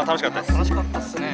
[0.00, 0.52] あ楽しかったです。
[0.52, 1.31] 楽しかったですね。